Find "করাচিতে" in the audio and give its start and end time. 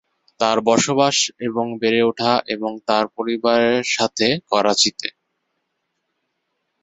4.51-5.09